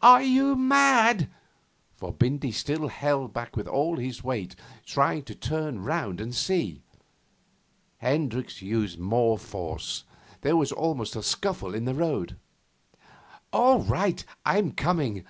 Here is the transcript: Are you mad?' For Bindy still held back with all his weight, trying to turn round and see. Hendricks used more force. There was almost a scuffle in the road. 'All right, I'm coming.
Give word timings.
Are 0.00 0.22
you 0.22 0.54
mad?' 0.54 1.28
For 1.96 2.12
Bindy 2.12 2.52
still 2.52 2.86
held 2.86 3.32
back 3.32 3.56
with 3.56 3.66
all 3.66 3.96
his 3.96 4.22
weight, 4.22 4.54
trying 4.84 5.24
to 5.24 5.34
turn 5.34 5.82
round 5.82 6.20
and 6.20 6.32
see. 6.32 6.82
Hendricks 7.98 8.62
used 8.62 9.00
more 9.00 9.36
force. 9.38 10.04
There 10.42 10.56
was 10.56 10.70
almost 10.70 11.16
a 11.16 11.20
scuffle 11.24 11.74
in 11.74 11.84
the 11.84 11.94
road. 11.94 12.36
'All 13.52 13.80
right, 13.82 14.24
I'm 14.44 14.70
coming. 14.70 15.24